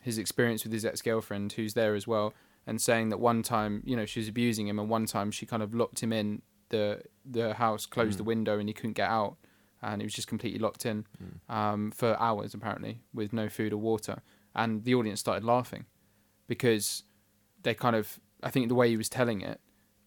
[0.02, 2.34] his experience with his ex-girlfriend, who's there as well,
[2.66, 5.46] and saying that one time, you know, she was abusing him, and one time she
[5.46, 8.18] kind of locked him in the the house, closed Mm.
[8.18, 9.38] the window, and he couldn't get out,
[9.80, 11.06] and he was just completely locked in
[11.48, 11.54] Mm.
[11.54, 14.20] um, for hours apparently with no food or water,
[14.54, 15.86] and the audience started laughing
[16.46, 17.04] because
[17.62, 19.62] they kind of I think the way he was telling it,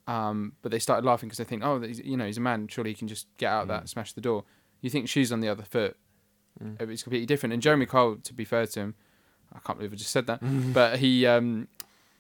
[0.08, 2.68] um, but they started laughing because they think, oh, he's- you know, he's a man,
[2.68, 3.90] surely he can just get out of that, Mm.
[3.90, 4.46] smash the door.
[4.82, 5.98] You think shoes on the other foot,
[6.64, 6.80] Mm.
[6.90, 7.54] it's completely different.
[7.54, 8.96] And Jeremy Kyle, to be fair to him,
[9.54, 10.40] I can't believe I just said that,
[10.74, 11.68] but he um,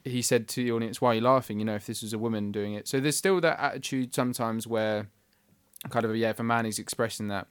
[0.03, 1.59] he said to the audience, "Why are you laughing?
[1.59, 4.65] You know, if this was a woman doing it." So there's still that attitude sometimes
[4.67, 5.07] where,
[5.89, 7.47] kind of, yeah, if a man is expressing that,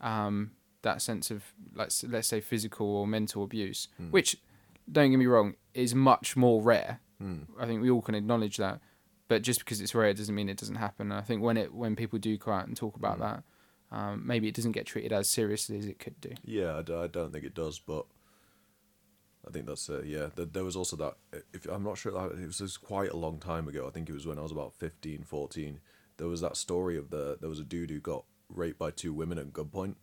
[0.00, 0.50] um,
[0.82, 4.10] that sense of let's let's say physical or mental abuse, Mm.
[4.10, 4.36] which,
[4.90, 7.00] don't get me wrong, is much more rare.
[7.22, 7.46] Mm.
[7.60, 8.80] I think we all can acknowledge that.
[9.28, 11.10] But just because it's rare doesn't mean it doesn't happen.
[11.10, 13.20] And I think when it when people do go out and talk about Mm.
[13.20, 16.32] that, um, maybe it doesn't get treated as seriously as it could do.
[16.44, 18.06] Yeah, I, d- I don't think it does, but
[19.46, 20.28] I think that's uh, yeah.
[20.34, 21.14] There, there was also that.
[21.52, 23.86] If I'm not sure, it was, it was quite a long time ago.
[23.86, 25.80] I think it was when I was about 15, 14.
[26.18, 29.12] There was that story of the there was a dude who got raped by two
[29.12, 29.96] women at gunpoint,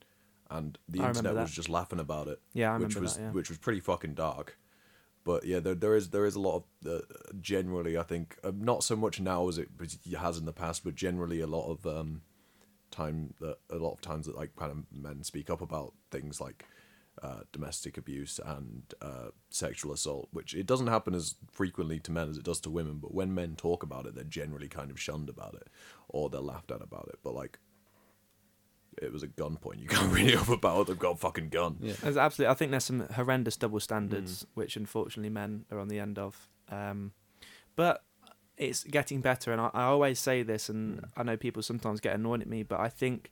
[0.51, 3.21] and the I internet was just laughing about it, Yeah, I which remember was that.
[3.23, 3.31] Yeah.
[3.31, 4.57] which was pretty fucking dark.
[5.29, 7.05] But yeah, there there is there is a lot of uh,
[7.39, 9.69] generally I think uh, not so much now as it
[10.17, 12.23] has in the past, but generally a lot of um,
[12.89, 16.41] time that a lot of times that like kind of men speak up about things
[16.41, 16.65] like
[17.21, 22.27] uh, domestic abuse and uh, sexual assault, which it doesn't happen as frequently to men
[22.27, 22.97] as it does to women.
[22.97, 25.67] But when men talk about it, they're generally kind of shunned about it,
[26.07, 27.19] or they're laughed at about it.
[27.23, 27.59] But like,
[29.01, 29.79] it was a gun point.
[29.79, 30.87] You can't really up about.
[30.87, 31.77] They've got a fucking gun.
[31.81, 31.93] Yeah.
[32.01, 32.51] There's absolutely.
[32.51, 36.47] I think there's some horrendous double standards, which unfortunately men are on the end of.
[36.69, 37.13] Um,
[37.75, 38.03] but
[38.57, 41.09] it's getting better, and I, I always say this, and Mm.
[41.15, 43.31] I know people sometimes get annoyed at me, but I think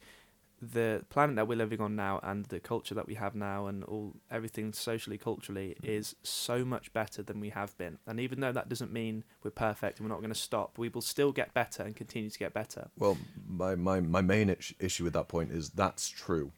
[0.62, 3.84] the planet that we're living on now and the culture that we have now and
[3.84, 5.92] all everything socially culturally mm-hmm.
[5.92, 9.52] is so much better than we have been and even though that doesn't mean we're
[9.52, 12.40] perfect and we're not going to stop we will still get better and continue to
[12.40, 13.18] get better Well,
[13.48, 16.52] my my my main issue with that point is that's true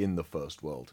[0.00, 0.92] in the first world.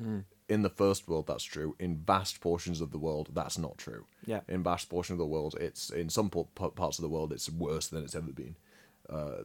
[0.00, 0.24] Mm.
[0.48, 1.74] In the first world, that's true.
[1.78, 4.06] In vast portions of the world, that's not true.
[4.24, 7.50] yeah In vast portion of the world, it's in some parts of the world, it's
[7.50, 8.56] worse than it's ever been.
[9.08, 9.42] Uh,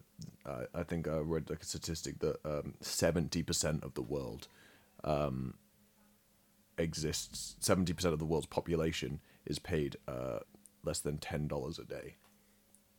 [0.74, 2.38] I, think I read like a statistic that
[2.82, 4.48] seventy percent of the world
[5.04, 5.56] um,
[6.78, 7.56] exists.
[7.60, 10.40] Seventy percent of the world's population is paid uh,
[10.84, 12.16] less than ten dollars a day,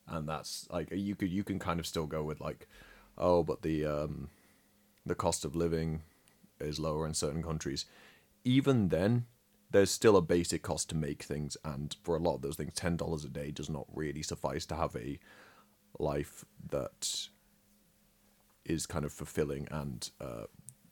[0.06, 2.68] and that's like you could you can kind of still go with like,
[3.18, 4.30] oh, but the um,
[5.04, 6.02] the cost of living
[6.60, 7.84] is lower in certain countries.
[8.44, 9.26] Even then,
[9.70, 12.72] there's still a basic cost to make things, and for a lot of those things,
[12.74, 15.18] ten dollars a day does not really suffice to have a
[16.02, 17.28] life that
[18.64, 20.44] is kind of fulfilling and uh,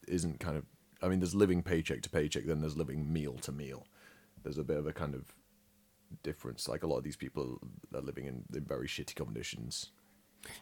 [0.09, 0.65] isn't kind of.
[1.03, 3.87] I mean, there's living paycheck to paycheck, then there's living meal to meal.
[4.43, 5.35] There's a bit of a kind of
[6.23, 6.69] difference.
[6.69, 7.59] Like a lot of these people
[7.95, 9.93] are living in, in very shitty conditions.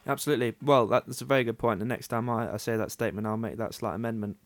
[0.07, 0.55] Absolutely.
[0.61, 1.79] Well, that's a very good point.
[1.79, 4.37] The next time I, I say that statement, I'll make that slight amendment.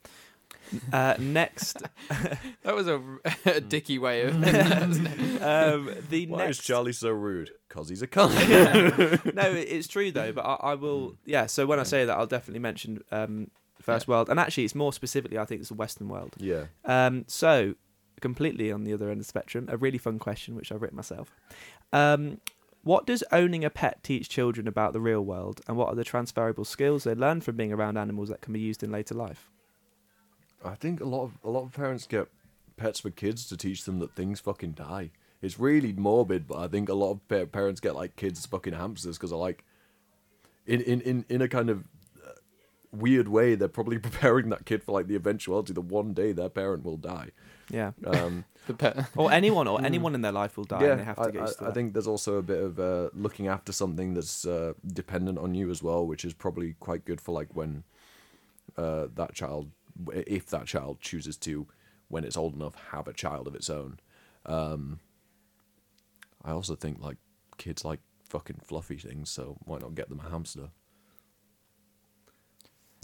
[0.91, 1.81] Uh, next,
[2.63, 3.01] That was a,
[3.45, 4.33] a dicky way of.
[5.41, 6.59] um, the Why next.
[6.59, 7.51] is Charlie so rude?
[7.69, 9.33] Cause he's a cunt.
[9.33, 10.31] no, it's true though.
[10.31, 11.15] But I, I will.
[11.25, 11.47] Yeah.
[11.47, 13.49] So when I say that, I'll definitely mention um,
[13.81, 15.37] first world, and actually, it's more specifically.
[15.37, 16.35] I think it's the Western world.
[16.37, 16.65] yeah.
[16.85, 17.75] Um, so
[18.21, 20.95] completely on the other end of the spectrum, a really fun question which I've written
[20.95, 21.33] myself.
[21.91, 22.39] Um,
[22.83, 26.03] what does owning a pet teach children about the real world, and what are the
[26.03, 29.49] transferable skills they learn from being around animals that can be used in later life?
[30.65, 32.27] I think a lot of a lot of parents get
[32.77, 35.11] pets for kids to teach them that things fucking die.
[35.41, 38.73] It's really morbid, but I think a lot of pa- parents get like kids fucking
[38.73, 39.63] hamsters because I like,
[40.65, 41.83] in in in in a kind of
[42.25, 42.31] uh,
[42.91, 46.49] weird way, they're probably preparing that kid for like the eventuality that one day their
[46.49, 47.31] parent will die.
[47.69, 47.91] Yeah.
[48.05, 49.09] Um, the pet.
[49.17, 51.41] Or anyone, or anyone in their life will die, and they have to I, get
[51.41, 54.45] used to I, I think there's also a bit of uh, looking after something that's
[54.45, 57.83] uh, dependent on you as well, which is probably quite good for like when
[58.77, 59.69] uh, that child,
[60.11, 61.67] if that child chooses to,
[62.07, 63.99] when it's old enough, have a child of its own.
[64.45, 64.99] Um,
[66.43, 67.17] I also think like
[67.57, 70.69] kids like fucking fluffy things, so why not get them a hamster?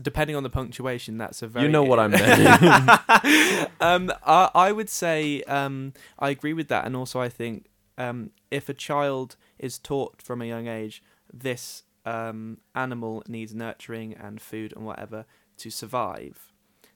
[0.01, 1.65] Depending on the punctuation, that's a very.
[1.65, 3.71] you know what I meant.
[3.81, 7.65] um, I, I would say um, I agree with that, and also I think
[7.97, 14.13] um, if a child is taught from a young age this um, animal needs nurturing
[14.13, 15.25] and food and whatever
[15.57, 16.48] to survive,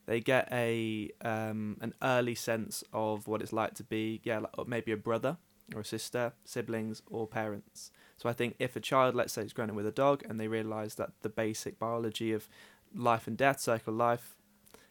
[0.05, 4.67] they get a um, an early sense of what it's like to be, yeah, like,
[4.67, 5.37] maybe a brother
[5.73, 7.91] or a sister, siblings, or parents.
[8.17, 10.39] So I think if a child, let's say, is growing up with a dog and
[10.39, 12.49] they realise that the basic biology of
[12.93, 14.35] life and death, cycle life,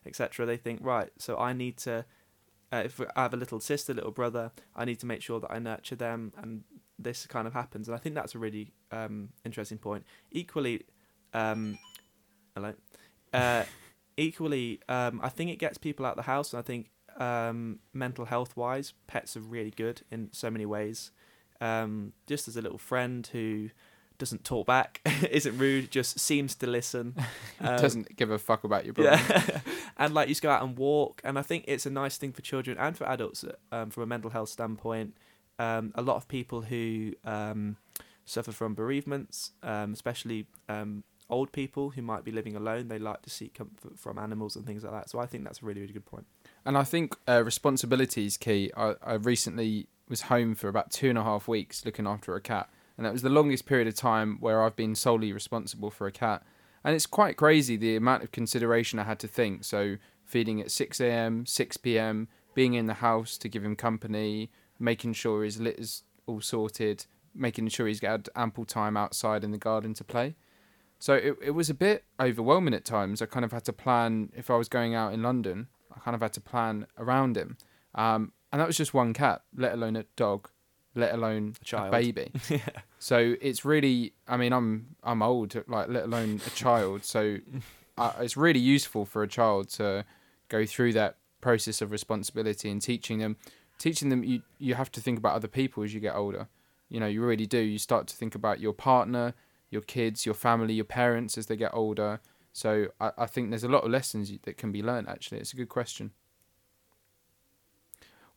[0.06, 2.04] etc., they think, right, so I need to,
[2.72, 5.52] uh, if I have a little sister, little brother, I need to make sure that
[5.52, 6.64] I nurture them, and
[6.98, 7.88] this kind of happens.
[7.88, 10.04] And I think that's a really um, interesting point.
[10.30, 10.84] Equally,
[11.34, 11.78] um,
[12.54, 12.74] hello.
[13.32, 13.64] Uh,
[14.16, 17.80] equally, um, I think it gets people out of the house, and I think um,
[17.92, 21.10] mental health wise, pets are really good in so many ways.
[21.60, 23.70] Um, just as a little friend who
[24.18, 27.14] doesn't talk back, isn't rude, just seems to listen.
[27.60, 29.22] Um, Doesn't give a fuck about your brother.
[29.30, 29.60] yeah,
[29.96, 32.32] and like you just go out and walk, and I think it's a nice thing
[32.32, 35.14] for children and for adults um, from a mental health standpoint.
[35.60, 37.76] Um, a lot of people who um,
[38.24, 43.22] suffer from bereavements, um, especially um, old people who might be living alone, they like
[43.22, 45.10] to seek comfort from animals and things like that.
[45.10, 46.26] So I think that's a really, really good point.
[46.64, 48.70] And I think uh, responsibility is key.
[48.76, 52.40] I, I recently was home for about two and a half weeks looking after a
[52.40, 56.06] cat, and that was the longest period of time where I've been solely responsible for
[56.06, 56.42] a cat.
[56.84, 59.64] And it's quite crazy the amount of consideration I had to think.
[59.64, 64.50] So feeding at 6 a.m., 6 p.m., being in the house to give him company,
[64.78, 69.58] making sure his litter's all sorted, making sure he's got ample time outside in the
[69.58, 70.34] garden to play.
[71.02, 73.20] So it, it was a bit overwhelming at times.
[73.20, 75.66] I kind of had to plan if I was going out in London.
[75.92, 77.56] I kind of had to plan around him,
[77.96, 80.48] um, and that was just one cat, let alone a dog,
[80.94, 81.90] let alone a, child.
[81.90, 82.30] baby.
[82.48, 82.60] yeah.
[83.00, 87.04] So it's really, I mean, I'm I'm old, like let alone a child.
[87.04, 87.38] So
[87.98, 90.04] uh, it's really useful for a child to
[90.48, 93.38] go through that process of responsibility and teaching them,
[93.76, 96.46] teaching them you you have to think about other people as you get older.
[96.88, 97.58] You know, you really do.
[97.58, 99.34] You start to think about your partner,
[99.72, 102.20] your kids, your family, your parents as they get older.
[102.52, 105.08] So I, I think there's a lot of lessons that can be learned.
[105.08, 106.12] Actually, it's a good question.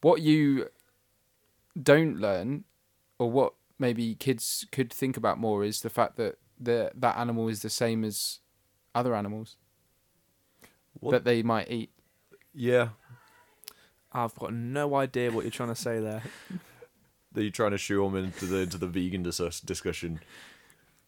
[0.01, 0.69] What you
[1.81, 2.63] don't learn,
[3.19, 7.49] or what maybe kids could think about more, is the fact that the that animal
[7.49, 8.39] is the same as
[8.93, 9.57] other animals
[10.99, 11.91] What- that they might eat.
[12.53, 12.89] Yeah,
[14.13, 16.23] I've got no idea what you're trying to say there.
[17.33, 20.21] that you're trying to shoe them into the into the vegan dis- discussion.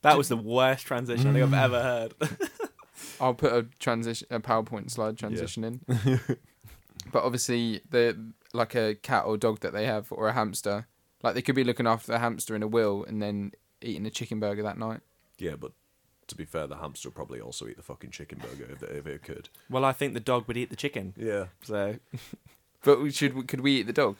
[0.08, 2.14] That was the worst transition I think I've ever heard.
[3.22, 5.82] I'll put a transition, a PowerPoint slide transition in.
[7.12, 10.88] but obviously, the like a cat or dog that they have, or a hamster,
[11.24, 14.10] like they could be looking after the hamster in a wheel and then eating a
[14.10, 15.02] chicken burger that night.
[15.38, 15.72] Yeah, but
[16.28, 19.08] to be fair, the hamster would probably also eat the fucking chicken burger if, if
[19.08, 19.50] it could.
[19.70, 21.14] well, I think the dog would eat the chicken.
[21.18, 21.96] Yeah, So,
[22.84, 24.18] But we should could we eat the dog?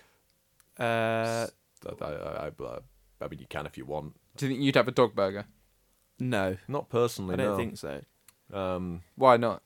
[0.80, 1.48] uh,
[1.86, 2.78] I, I, I, I,
[3.22, 4.14] I mean, you can if you want.
[4.36, 5.46] Do you think you'd have a dog burger?
[6.20, 7.34] No, Not personally.
[7.34, 7.58] I don't no.
[7.58, 8.02] think so.
[8.54, 9.62] Um, Why not?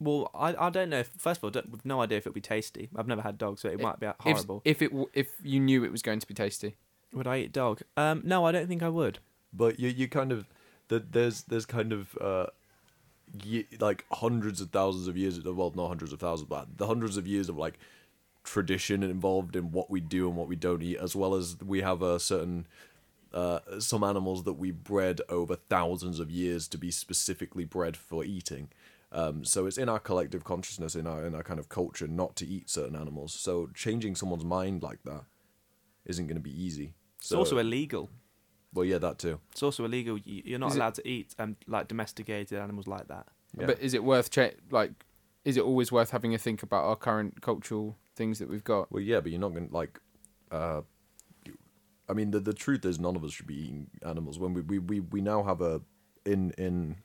[0.00, 1.00] Well, I, I don't know.
[1.00, 2.88] If, first of all, don't, with no idea if it'd be tasty.
[2.94, 4.62] I've never had dog, so it If- might be If, horrible.
[4.64, 6.76] if it w- if you knew it was going to be tasty,
[7.12, 7.80] would I eat dog?
[7.96, 9.18] Um, no, I don't think I would.
[9.52, 10.46] but you you kind of
[10.88, 12.46] the, there's there's kind of uh,
[13.42, 15.38] ye- like hundreds of thousands of years.
[15.38, 17.78] Of, well, not hundreds of thousands, but the hundreds of years of like
[18.44, 21.80] tradition involved in what we do and what we don't eat, as well as we
[21.80, 22.66] have a certain
[23.32, 28.24] uh, some animals that we bred over thousands of years to be specifically bred for
[28.24, 28.68] eating.
[29.12, 32.36] Um, so it's in our collective consciousness, in our in our kind of culture, not
[32.36, 33.32] to eat certain animals.
[33.32, 35.24] So changing someone's mind like that
[36.04, 36.94] isn't going to be easy.
[37.20, 38.10] So, It's also illegal.
[38.74, 39.40] well, yeah, that too.
[39.52, 40.18] It's also illegal.
[40.18, 43.26] You- You're not Is it- allowed to eat um, like domesticated animals like that.
[43.58, 43.66] Yeah.
[43.66, 44.92] but is it worth cha- like?
[45.44, 48.92] Is it always worth having a think about our current cultural things that we've got?
[48.92, 49.98] Well, yeah, but you're not going to like.
[50.50, 50.84] Uh, you-
[52.08, 54.38] I mean, the the truth is, none of us should be eating animals.
[54.38, 55.80] When we we, we, we now have a
[56.24, 56.96] in in.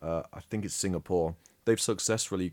[0.00, 1.34] Uh, I think it's Singapore.
[1.64, 2.52] They've successfully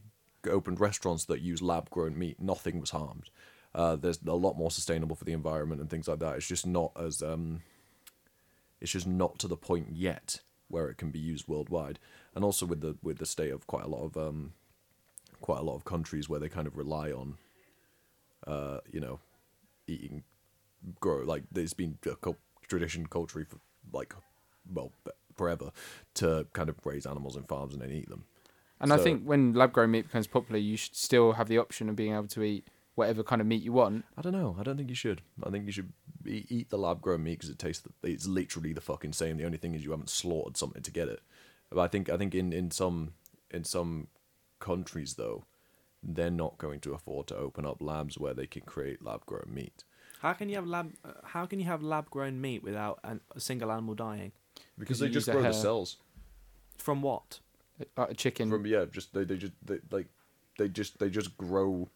[0.50, 2.40] opened restaurants that use lab grown meat.
[2.40, 3.30] Nothing was harmed.
[3.74, 6.36] Uh, there's a lot more sustainable for the environment and things like that.
[6.36, 7.62] It's just not as um.
[8.82, 12.00] It's just not to the point yet where it can be used worldwide,
[12.34, 14.54] and also with the with the state of quite a lot of um,
[15.42, 17.38] quite a lot of countries where they kind of rely on
[18.48, 19.20] uh, you know,
[19.88, 20.24] eating
[21.00, 23.60] grow like there's been a cul- tradition culture for
[23.94, 24.14] like
[24.72, 24.92] well
[25.36, 25.72] forever
[26.16, 28.26] to kind of raise animals in farms and then eat them.
[28.80, 31.90] And I think when lab grown meat becomes popular, you should still have the option
[31.90, 34.06] of being able to eat whatever kind of meat you want.
[34.18, 34.56] I don't know.
[34.60, 35.22] I don't think you should.
[35.44, 35.94] I think you should
[36.26, 37.84] eat, eat the lab grown meat because it tastes.
[37.84, 39.38] The, it's literally the fucking same.
[39.38, 41.22] The only thing is you haven't slaughtered something to get it.
[41.70, 43.14] But I think I think in in some
[43.50, 44.08] in some
[44.60, 45.46] countries though,
[46.04, 49.50] they're not going to afford to open up labs where they can create lab grown
[49.50, 49.84] meat
[50.26, 50.92] How can you have lab?
[51.04, 54.32] Uh, how can you have lab grown meat without an, a single animal dying?
[54.80, 55.98] because they just grow the cells.
[56.80, 57.40] From what?
[57.96, 58.50] Like a chicken.
[58.50, 60.08] from yeah just they, they just they like
[60.58, 61.90] they just they just grow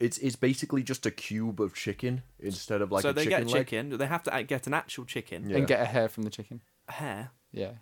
[0.00, 3.44] It's it's basically just a cube of chicken instead of like so a they chicken
[3.46, 3.66] get leg.
[3.66, 3.98] chicken.
[3.98, 5.58] They have to uh, get an actual chicken Yeah.
[5.58, 6.62] And get a hair from the chicken.
[6.88, 7.30] a hair.
[7.52, 7.72] Yeah.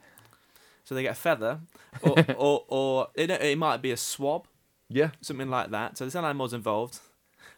[0.85, 1.61] So they get a feather,
[2.03, 4.49] or or, or it, it might be a swab,
[4.89, 5.97] Yeah, something like that.
[5.97, 6.99] So there's no animals involved.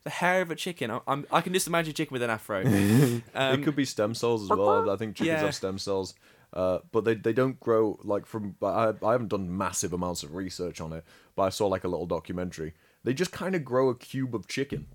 [0.07, 0.89] The hair of a chicken.
[0.93, 2.63] I- I'm, I can just imagine a chicken with an afro.
[3.35, 4.89] Um, it could be stem cells as well.
[4.89, 5.45] I think chickens Yeah.
[5.47, 6.15] have stem cells,
[6.53, 8.55] uh, but they they don't grow like from.
[8.63, 11.89] I I haven't done massive amounts of research on it, but I saw like a
[11.89, 12.75] little documentary.
[13.03, 14.87] They just kind of grow a cube of chicken.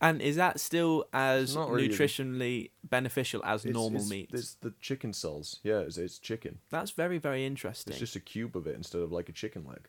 [0.00, 1.88] And is that still as not really.
[1.88, 4.30] nutritionally beneficial as It's, normal it's, meat?
[4.32, 5.60] It's the chicken cells.
[5.62, 6.58] Yeah, it's, it's chicken.
[6.70, 7.92] That's very, very interesting.
[7.92, 9.88] It's just a cube of it instead of like a chicken leg.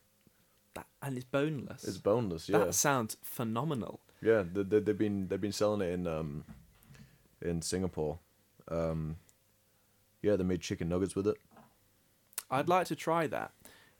[0.75, 1.83] That, and it's boneless.
[1.83, 2.47] It's boneless.
[2.47, 3.99] Yeah, That sounds phenomenal.
[4.23, 4.43] Yeah.
[4.51, 6.43] They, they, they've been they've been selling it in um
[7.41, 8.19] in Singapore.
[8.69, 9.17] Um,
[10.21, 11.35] yeah, they made chicken nuggets with it.
[12.49, 13.51] I'd like to try that.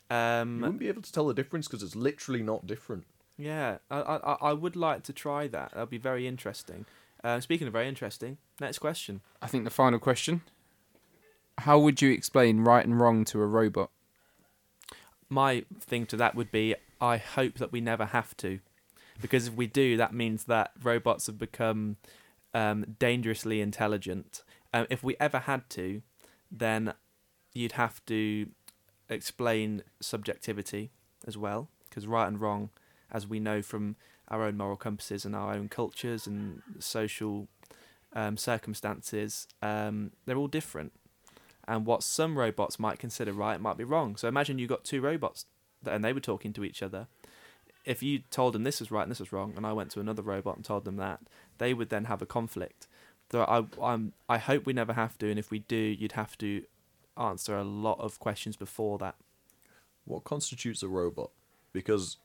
[0.09, 3.05] You Um, wouldn't be able to tell the difference because it's literally not different.
[3.37, 5.71] yeah, I, I, I would like to try that.
[5.73, 6.85] That'd be very interesting.
[7.23, 9.21] Uh, speaking of very interesting, next question.
[9.41, 10.41] I think the final question.
[11.59, 13.89] How would you explain right and wrong to a robot?
[15.29, 18.59] My thing to that would be I hope that we never have to.
[19.21, 21.97] Because if we do, that means that robots have become
[22.53, 24.43] um, dangerously intelligent.
[24.73, 26.01] Um, if we ever had to,
[26.51, 26.93] then
[27.53, 28.47] you'd have to
[29.09, 30.91] explain subjectivity
[31.27, 31.69] as well.
[31.89, 32.69] Because right and wrong,
[33.11, 33.95] as we know from
[34.29, 37.47] our own moral compasses and our own cultures and social
[38.13, 40.91] um, circumstances, um, they're all different.
[41.67, 44.15] And what some robots might consider right might be wrong.
[44.15, 45.45] So imagine you got two robots
[45.85, 47.07] and they were talking to each other.
[47.85, 49.99] If you told them this was right and this was wrong, and I went to
[49.99, 51.19] another robot and told them that,
[51.57, 52.87] they would then have a conflict.
[53.31, 56.37] So I, I'm, I hope we never have to, and if we do, you'd have
[56.37, 56.63] to
[57.17, 59.15] answer a lot of questions before that.
[60.05, 61.31] What constitutes a robot?
[61.71, 62.17] Because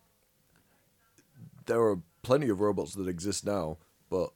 [1.67, 3.79] there are plenty of robots that exist now,
[4.11, 4.31] but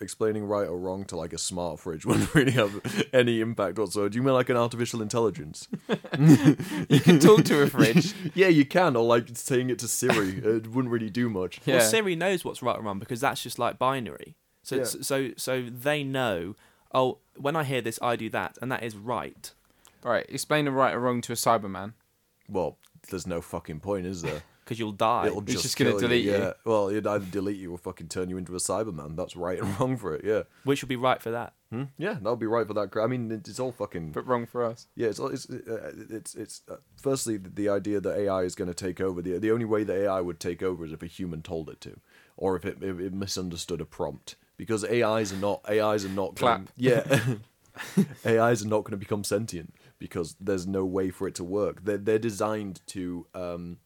[0.00, 4.08] explaining right or wrong to like a smart fridge wouldn't really have any impact whatsoever.
[4.08, 5.68] Do you mean like an artificial intelligence?
[6.88, 8.14] You can talk to a fridge.
[8.34, 10.38] yeah, you can, or like saying it to Siri.
[10.38, 11.60] it wouldn't really do much.
[11.64, 11.78] Yeah.
[11.78, 14.36] Well, Siri knows what's right and wrong because that's just like binary.
[14.62, 14.84] So, Yeah.
[14.84, 16.54] so, so they know.
[16.92, 19.52] Oh, when I hear this, I do that, and that is right.
[20.04, 20.26] Right.
[20.28, 21.94] Explain a right or wrong to a Cyberman.
[22.48, 22.78] Well,
[23.10, 24.42] there's no fucking point, is there?
[24.64, 25.26] Because you'll die.
[25.26, 26.32] It'll It's just, just gonna delete you.
[26.32, 26.52] Yeah.
[26.64, 29.14] Well, it'd either delete you or fucking turn you into a Cyberman.
[29.16, 30.24] That's right and wrong for it.
[30.24, 30.42] Yeah.
[30.64, 31.52] Which would be right for that?
[31.70, 31.84] Hmm?
[31.98, 32.90] Yeah, that would be right for that.
[32.90, 34.12] cra- I mean, it's all fucking.
[34.12, 34.86] But wrong for us.
[34.96, 38.68] Yeah, it's it's uh, it's it's uh, firstly the, the idea that AI is going
[38.68, 39.20] to take over.
[39.20, 41.80] The the only way that AI would take over is if a human told it
[41.82, 41.98] to,
[42.36, 44.36] or if it, if it misunderstood a prompt.
[44.56, 46.68] Because AIs are not AIs are not gonna- Clap.
[46.76, 47.02] yeah,
[48.26, 51.84] AIs are not going to become sentient because there's no way for it to work.
[51.84, 53.78] They're they're designed to um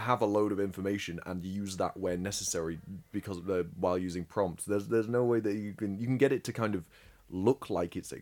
[0.00, 2.78] have a load of information and use that where necessary
[3.12, 4.64] because the, while using prompts.
[4.64, 6.84] There's there's no way that you can you can get it to kind of
[7.30, 8.12] look like it's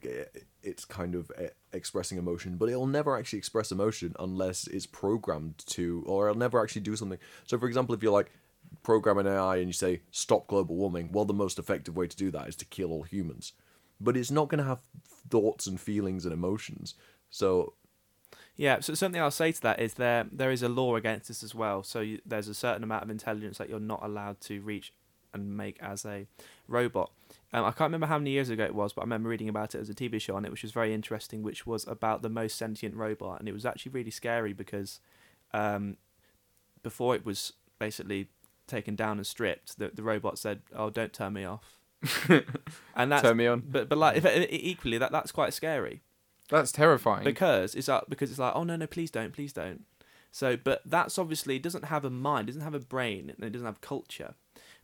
[0.62, 5.58] it's kind of eh, expressing emotion, but it'll never actually express emotion unless it's programmed
[5.66, 7.18] to, or it'll never actually do something.
[7.46, 8.30] So, for example, if you're like
[8.82, 12.16] program an AI and you say stop global warming, well, the most effective way to
[12.16, 13.52] do that is to kill all humans.
[14.00, 14.80] But it's not going to have
[15.30, 16.94] thoughts and feelings and emotions.
[17.30, 17.74] So
[18.58, 21.44] Yeah, so something I'll say to that is there there is a law against this
[21.44, 21.84] as well.
[21.84, 24.92] So you, there's a certain amount of intelligence that you're not allowed to reach
[25.32, 26.26] and make as a
[26.66, 27.12] robot.
[27.52, 29.76] Um, I can't remember how many years ago it was, but I remember reading about
[29.76, 32.28] it as a TV show on it, which was very interesting, which was about the
[32.28, 34.98] most sentient robot, and it was actually really scary because
[35.54, 35.96] um,
[36.82, 38.26] before it was basically
[38.66, 41.78] taken down and stripped, the the robot said, "Oh, don't turn me off,"
[42.96, 43.62] and that's Turn me on.
[43.64, 46.02] but but like if, equally that that's quite scary
[46.48, 47.24] That's terrifying.
[47.24, 49.84] because it's like because it's like oh no no please don't please don't
[50.30, 53.44] so but that's obviously it doesn't have a mind it doesn't have a brain and
[53.44, 54.34] it doesn't have culture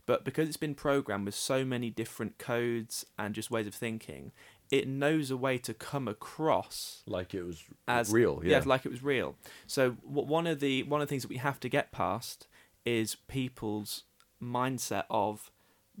[0.05, 4.31] but because it's been programmed with so many different codes and just ways of thinking
[4.71, 8.61] it knows a way to come across like it was as real, yeah.
[8.65, 9.35] like it was real
[9.67, 12.47] so wh- one of the one of the things that we have to get past
[12.85, 14.03] is people's
[14.41, 15.51] mindset of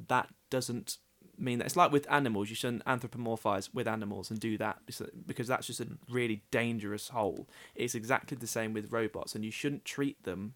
[0.07, 0.97] that doesn't
[1.37, 5.47] mean that it's like with animals you shouldn't anthropomorphize with animals and do that because-
[5.47, 9.85] that's just a really dangerous hole it's exactly the same with robots and you shouldn't
[9.85, 10.53] treat them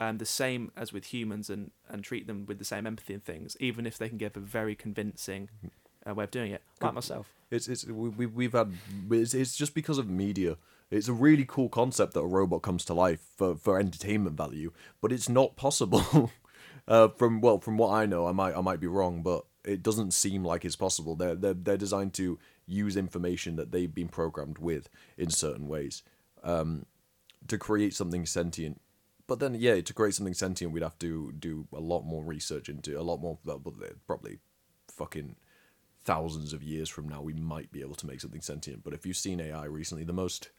[0.00, 3.24] um, the same as with humans and, and treat them with the same empathy and
[3.24, 5.48] things even if they can give a very convincing
[6.08, 8.72] uh, way of doing it like myself It's it's we we we've had
[9.10, 10.56] it's, it's just because of media.
[10.90, 14.72] It's a really cool concept that a robot comes to life for for entertainment value,
[15.00, 16.30] but it's not possible.
[16.88, 19.82] uh, from well, from what I know, I might I might be wrong, but it
[19.82, 21.14] doesn't seem like it's possible.
[21.16, 26.02] They're they're they're designed to use information that they've been programmed with in certain ways,
[26.42, 26.86] um,
[27.48, 28.80] to create something sentient.
[29.26, 32.68] but then yeah, to create something sentient, we'd have to do a lot more research
[32.68, 33.38] into a lot more.
[33.44, 33.62] well,
[34.06, 34.38] Probably
[34.88, 35.36] fucking
[36.04, 38.82] thousands of years from now, we might be able to make something sentient.
[38.84, 40.50] But if you've seen AI recently, the most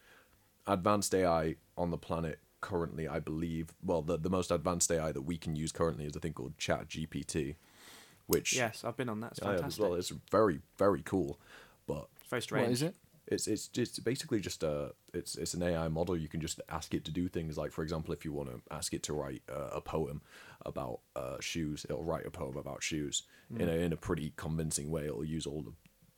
[0.67, 5.23] advanced AI on the planet currently, I believe, well, the the most advanced AI that
[5.23, 7.55] we can use currently is a thing called Chat GPT,
[8.27, 9.31] which Yes, I've been on that.
[9.33, 9.83] It's I have as fantastic.
[9.83, 9.93] well.
[9.95, 11.39] It's very very cool,
[11.87, 12.65] but It's very strange.
[12.65, 12.95] What is it?
[13.27, 16.17] it's it's just basically just a it's it's an AI model.
[16.17, 18.61] You can just ask it to do things like, for example, if you want to
[18.71, 20.21] ask it to write uh, a poem
[20.65, 23.23] about uh, shoes, it'll write a poem about shoes
[23.57, 25.05] in a in a pretty convincing way.
[25.05, 25.65] It'll use all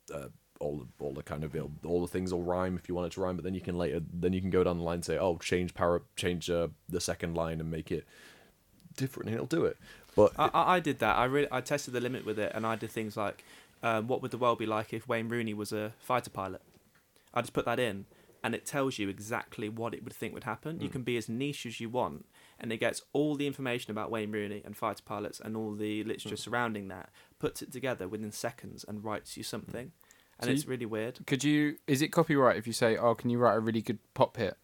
[0.08, 0.28] the uh,
[0.58, 3.06] all the all the kind of it'll, all the things will rhyme if you want
[3.06, 3.36] it to rhyme.
[3.36, 5.38] But then you can later then you can go down the line and say, oh,
[5.38, 8.04] change para change uh, the second line and make it
[8.96, 9.76] different, and it'll do it.
[10.16, 11.16] But I, I, I did that.
[11.16, 13.44] I really I tested the limit with it, and I did things like,
[13.84, 16.62] um, what would the world be like if Wayne Rooney was a fighter pilot?
[17.34, 18.06] I just put that in,
[18.42, 20.80] and it tells you exactly what it would think would happen.
[20.80, 20.92] You Mm.
[20.92, 22.24] can be as niche as you want,
[22.58, 26.02] and it gets all the information about Wayne Rooney and fighter pilots and all the
[26.04, 26.38] literature Mm.
[26.38, 29.92] surrounding that, puts it together within seconds, and writes you something.
[30.38, 31.20] And So it's you- really weird.
[31.26, 31.76] Could you?
[31.86, 34.56] Is it copyright if you say, "Oh, can you write a really good pop hit"?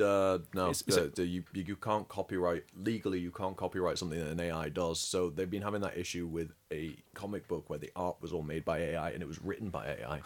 [0.00, 3.20] Uh, no, Is- is the, it- the, you you you can't copyright legally.
[3.20, 4.98] You can't copyright something that an AI does.
[5.00, 8.42] So they've been having that issue with a comic book where the art was all
[8.42, 10.20] made by AI and it was written by AI.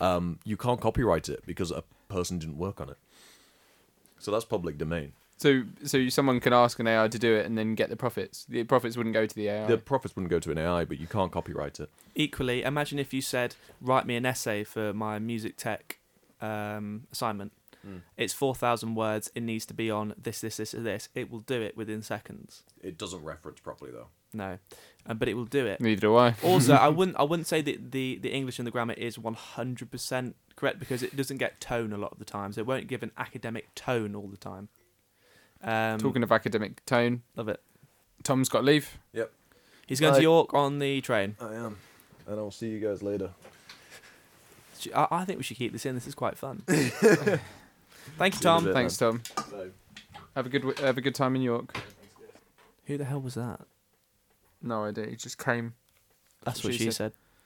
[0.00, 2.98] Um, you can't copyright it because a person didn't work on it.
[4.18, 5.12] So that's public domain.
[5.38, 8.46] So, so someone can ask an AI to do it and then get the profits.
[8.48, 9.66] The profits wouldn't go to the AI.
[9.66, 11.90] The profits wouldn't go to an AI, but you can't copyright it.
[12.14, 15.98] Equally, imagine if you said, "Write me an essay for my music tech
[16.40, 17.52] um, assignment."
[17.86, 17.98] Hmm.
[18.16, 19.30] It's four thousand words.
[19.36, 21.08] It needs to be on this, this, this, or this.
[21.14, 22.62] It will do it within seconds.
[22.82, 24.08] It doesn't reference properly though.
[24.32, 24.58] No,
[25.06, 25.80] um, but it will do it.
[25.80, 26.34] Neither do I.
[26.42, 29.34] also, I wouldn't I wouldn't say that the, the English and the grammar is one
[29.34, 32.56] hundred percent correct because it doesn't get tone a lot of the times.
[32.56, 34.68] So it won't give an academic tone all the time.
[35.62, 37.60] Um, Talking of academic tone, love it.
[38.24, 38.98] Tom's got leave.
[39.12, 39.30] Yep.
[39.86, 40.18] He's going Bye.
[40.18, 41.36] to York on the train.
[41.40, 41.76] I am,
[42.26, 43.30] and I'll see you guys later.
[44.94, 45.94] I, I think we should keep this in.
[45.94, 46.64] This is quite fun.
[48.18, 48.72] Thank you, See you in a Tom.
[48.74, 49.22] Thanks, Tom.
[50.34, 51.76] Have a good w- have a good time in York.
[52.86, 53.60] Who the hell was that?
[54.62, 55.06] No idea.
[55.06, 55.74] He just came.
[56.44, 56.94] That's what what she she said.
[56.94, 57.12] said.